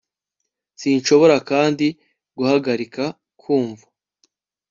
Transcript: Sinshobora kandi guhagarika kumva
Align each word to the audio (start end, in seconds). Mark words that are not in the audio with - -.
Sinshobora 0.79 1.35
kandi 1.49 1.85
guhagarika 2.37 3.03
kumva 3.41 3.85